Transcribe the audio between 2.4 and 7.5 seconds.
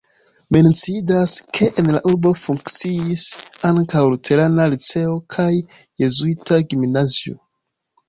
funkciis ankaŭ luterana liceo kaj jezuita gimnazio.